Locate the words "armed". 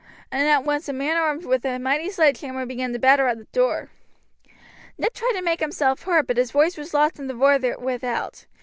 1.15-1.45